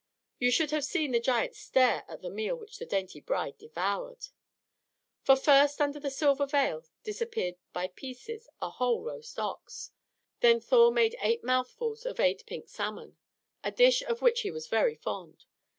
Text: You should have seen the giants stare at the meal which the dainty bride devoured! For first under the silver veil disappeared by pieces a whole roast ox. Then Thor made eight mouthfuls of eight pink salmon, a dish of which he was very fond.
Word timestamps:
You 0.39 0.49
should 0.49 0.71
have 0.71 0.83
seen 0.83 1.11
the 1.11 1.19
giants 1.19 1.59
stare 1.59 2.05
at 2.07 2.23
the 2.23 2.31
meal 2.31 2.55
which 2.55 2.79
the 2.79 2.87
dainty 2.87 3.21
bride 3.21 3.59
devoured! 3.59 4.29
For 5.21 5.35
first 5.35 5.79
under 5.79 5.99
the 5.99 6.09
silver 6.09 6.47
veil 6.47 6.83
disappeared 7.03 7.57
by 7.71 7.87
pieces 7.89 8.49
a 8.59 8.71
whole 8.71 9.03
roast 9.03 9.37
ox. 9.37 9.91
Then 10.39 10.59
Thor 10.59 10.91
made 10.91 11.15
eight 11.21 11.43
mouthfuls 11.43 12.07
of 12.07 12.19
eight 12.19 12.47
pink 12.47 12.67
salmon, 12.67 13.15
a 13.63 13.69
dish 13.69 14.01
of 14.01 14.23
which 14.23 14.41
he 14.41 14.49
was 14.49 14.65
very 14.65 14.95
fond. 14.95 15.45